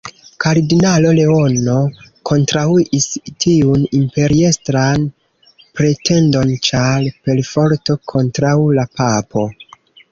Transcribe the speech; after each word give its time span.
Kardinalo 0.43 1.09
Leono 1.17 1.75
kontraŭis 2.29 3.07
tiun 3.45 3.85
imperiestran 3.99 5.07
pretendon 5.81 6.59
ĉar 6.71 7.09
perforto 7.31 8.01
kontraŭ 8.15 8.59
la 8.81 8.91
papo. 9.03 9.49